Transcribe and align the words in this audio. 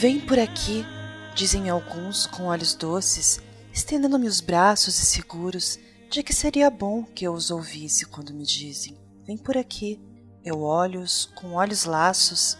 Vem 0.00 0.20
por 0.20 0.38
aqui, 0.38 0.86
dizem 1.34 1.68
alguns 1.68 2.24
com 2.24 2.44
olhos 2.44 2.72
doces, 2.72 3.40
estendendo-me 3.72 4.28
os 4.28 4.40
braços 4.40 4.96
e 5.00 5.04
seguros 5.04 5.76
de 6.08 6.22
que 6.22 6.32
seria 6.32 6.70
bom 6.70 7.02
que 7.02 7.26
eu 7.26 7.32
os 7.32 7.50
ouvisse 7.50 8.06
quando 8.06 8.32
me 8.32 8.44
dizem: 8.44 8.96
Vem 9.26 9.36
por 9.36 9.56
aqui. 9.56 10.00
Eu 10.44 10.60
olho-os 10.60 11.28
com 11.34 11.54
olhos 11.54 11.84
laços, 11.84 12.56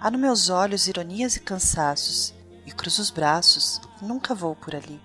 há 0.00 0.10
no 0.10 0.16
meus 0.16 0.48
olhos 0.48 0.88
ironias 0.88 1.36
e 1.36 1.40
cansaços, 1.40 2.32
e 2.64 2.72
cruzo 2.72 3.02
os 3.02 3.10
braços, 3.10 3.82
nunca 4.00 4.34
vou 4.34 4.56
por 4.56 4.74
ali. 4.74 4.98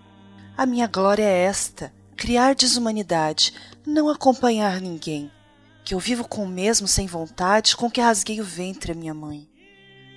A 0.55 0.65
minha 0.65 0.87
glória 0.87 1.25
é 1.25 1.43
esta: 1.43 1.93
criar 2.15 2.55
desumanidade, 2.55 3.53
não 3.85 4.07
acompanhar 4.07 4.79
ninguém, 4.79 5.29
que 5.83 5.93
eu 5.93 5.99
vivo 5.99 6.25
com 6.29 6.45
o 6.45 6.47
mesmo 6.47 6.87
sem 6.87 7.07
vontade 7.07 7.75
com 7.75 7.91
que 7.91 7.99
rasguei 7.99 8.39
o 8.39 8.45
ventre 8.45 8.93
a 8.93 8.95
minha 8.95 9.13
mãe. 9.13 9.49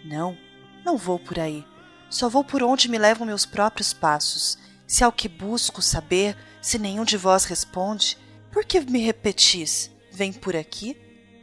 Não, 0.05 0.39
não 0.87 0.97
vou 0.97 1.19
por 1.19 1.37
aí. 1.41 1.67
Só 2.09 2.29
vou 2.29 2.45
por 2.45 2.63
onde 2.63 2.89
me 2.89 2.97
levam 2.97 3.27
meus 3.27 3.45
próprios 3.45 3.93
passos. 3.93 4.57
Se 4.87 5.03
ao 5.03 5.11
que 5.11 5.29
busco 5.29 5.83
saber, 5.83 6.37
se 6.63 6.79
nenhum 6.79 7.05
de 7.05 7.17
vós 7.17 7.45
responde, 7.45 8.17
por 8.53 8.65
que 8.65 8.81
me 8.81 9.01
repetis? 9.01 9.91
Vem 10.13 10.33
por 10.33 10.55
aqui? 10.55 10.97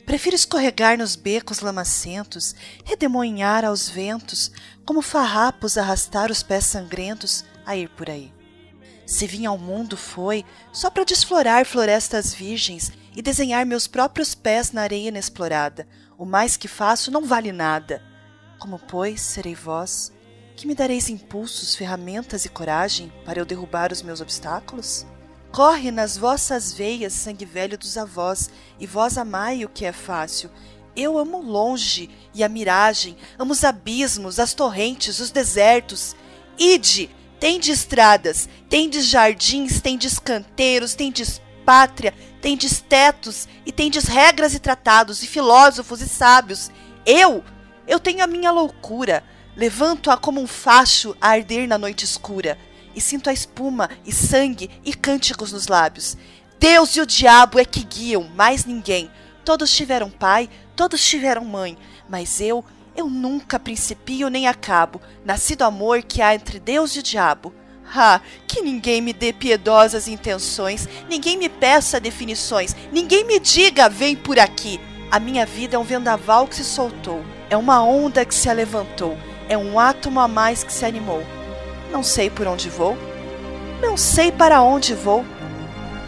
Prefiro 0.05 0.35
escorregar 0.35 0.97
nos 0.97 1.17
becos 1.17 1.59
lamacentos, 1.59 2.55
redemoinhar 2.85 3.65
aos 3.65 3.89
ventos, 3.89 4.49
como 4.85 5.01
farrapos 5.01 5.77
arrastar 5.77 6.31
os 6.31 6.41
pés 6.41 6.65
sangrentos 6.65 7.43
a 7.65 7.75
ir 7.75 7.89
por 7.89 8.09
aí. 8.09 8.33
Se 9.05 9.27
vim 9.27 9.45
ao 9.45 9.57
mundo 9.57 9.97
foi 9.97 10.45
só 10.71 10.89
para 10.89 11.03
desflorar 11.03 11.65
florestas 11.65 12.33
virgens 12.33 12.93
e 13.13 13.21
desenhar 13.21 13.65
meus 13.65 13.87
próprios 13.87 14.33
pés 14.33 14.71
na 14.71 14.81
areia 14.83 15.09
inexplorada. 15.09 15.85
O 16.17 16.25
mais 16.25 16.55
que 16.55 16.69
faço 16.69 17.11
não 17.11 17.25
vale 17.25 17.51
nada. 17.51 18.12
Como, 18.63 18.79
pois, 18.79 19.19
serei 19.19 19.53
vós, 19.53 20.09
que 20.55 20.65
me 20.65 20.73
dareis 20.73 21.09
impulsos, 21.09 21.75
ferramentas 21.75 22.45
e 22.45 22.49
coragem 22.49 23.11
para 23.25 23.37
eu 23.37 23.43
derrubar 23.43 23.91
os 23.91 24.01
meus 24.01 24.21
obstáculos? 24.21 25.05
Corre 25.51 25.91
nas 25.91 26.15
vossas 26.15 26.71
veias 26.71 27.11
sangue 27.11 27.43
velho 27.43 27.77
dos 27.77 27.97
avós, 27.97 28.49
e 28.79 28.87
vós 28.87 29.17
amai 29.17 29.65
o 29.65 29.69
que 29.69 29.83
é 29.83 29.91
fácil. 29.91 30.49
Eu 30.95 31.17
amo 31.17 31.41
longe 31.41 32.09
e 32.33 32.41
a 32.41 32.47
miragem, 32.47 33.17
amo 33.37 33.51
os 33.51 33.65
abismos, 33.65 34.39
as 34.39 34.53
torrentes, 34.53 35.19
os 35.19 35.29
desertos. 35.29 36.15
Ide, 36.57 37.09
tendes 37.41 37.79
estradas, 37.79 38.47
tendes 38.69 39.07
jardins, 39.07 39.81
tendes 39.81 40.17
canteiros, 40.17 40.95
tendes 40.95 41.41
pátria, 41.65 42.13
tendes 42.41 42.79
tetos, 42.79 43.45
e 43.65 43.73
tendes 43.73 44.05
regras 44.05 44.53
e 44.53 44.59
tratados, 44.59 45.21
e 45.21 45.27
filósofos 45.27 45.99
e 45.99 46.07
sábios. 46.07 46.71
Eu, 47.05 47.43
eu 47.87 47.99
tenho 47.99 48.23
a 48.23 48.27
minha 48.27 48.51
loucura, 48.51 49.23
levanto-a 49.55 50.17
como 50.17 50.41
um 50.41 50.47
facho 50.47 51.15
a 51.19 51.29
arder 51.29 51.67
na 51.67 51.77
noite 51.77 52.05
escura, 52.05 52.57
e 52.95 53.01
sinto 53.01 53.29
a 53.29 53.33
espuma 53.33 53.89
e 54.05 54.11
sangue 54.11 54.69
e 54.85 54.93
cânticos 54.93 55.51
nos 55.51 55.67
lábios. 55.67 56.17
Deus 56.59 56.95
e 56.95 57.01
o 57.01 57.05
diabo 57.05 57.59
é 57.59 57.65
que 57.65 57.83
guiam, 57.83 58.23
mais 58.35 58.65
ninguém. 58.65 59.11
Todos 59.43 59.75
tiveram 59.75 60.09
pai, 60.09 60.49
todos 60.75 61.03
tiveram 61.05 61.43
mãe, 61.43 61.77
mas 62.07 62.39
eu, 62.39 62.63
eu 62.95 63.09
nunca 63.09 63.59
principio 63.59 64.29
nem 64.29 64.47
acabo, 64.47 65.01
nascido 65.25 65.63
amor 65.63 66.03
que 66.03 66.21
há 66.21 66.33
entre 66.33 66.59
Deus 66.59 66.95
e 66.95 66.99
o 66.99 67.03
diabo. 67.03 67.53
Ah, 67.95 68.21
que 68.47 68.61
ninguém 68.61 69.01
me 69.01 69.13
dê 69.13 69.33
piedosas 69.33 70.07
intenções, 70.07 70.87
ninguém 71.09 71.37
me 71.37 71.49
peça 71.49 71.99
definições, 71.99 72.75
ninguém 72.91 73.23
me 73.23 73.39
diga 73.39 73.89
vem 73.89 74.15
por 74.15 74.39
aqui. 74.39 74.79
A 75.13 75.19
minha 75.19 75.45
vida 75.45 75.75
é 75.75 75.79
um 75.79 75.83
vendaval 75.83 76.47
que 76.47 76.55
se 76.55 76.63
soltou, 76.63 77.23
é 77.47 77.55
uma 77.55 77.83
onda 77.83 78.25
que 78.25 78.33
se 78.33 78.49
alevantou, 78.49 79.15
é 79.47 79.55
um 79.55 79.79
átomo 79.79 80.19
a 80.19 80.27
mais 80.27 80.63
que 80.63 80.73
se 80.73 80.83
animou. 80.85 81.21
Não 81.91 82.01
sei 82.01 82.31
por 82.31 82.47
onde 82.47 82.67
vou, 82.67 82.97
não 83.79 83.95
sei 83.95 84.31
para 84.31 84.63
onde 84.63 84.95
vou, 84.95 85.23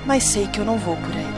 mas 0.07 0.23
sei 0.23 0.47
que 0.47 0.57
eu 0.57 0.65
não 0.65 0.79
vou 0.79 0.97
por 0.97 1.11
aí. 1.15 1.34